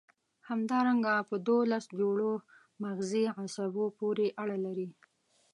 [0.49, 2.31] همدارنګه په دوولس جوړو
[2.83, 4.87] مغزي عصبو پورې اړه لري.